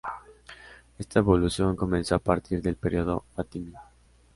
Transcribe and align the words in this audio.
Esta 0.97 1.19
evolución 1.19 1.75
comenzó 1.75 2.15
a 2.15 2.19
partir 2.19 2.59
del 2.63 2.75
período 2.75 3.23
fatimí. 3.35 3.71